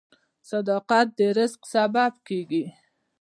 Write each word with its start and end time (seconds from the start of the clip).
•صداقت 0.49 1.07
د 1.17 1.19
رزق 1.37 1.61
سبب 1.73 2.13
کیږي. 2.27 2.63